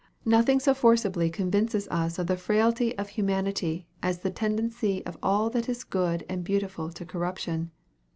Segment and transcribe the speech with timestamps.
[0.25, 5.51] Nothing so forcibly convinces us of the frailty of humanity as the tendency of all
[5.51, 7.69] that is good and beautiful to corruption.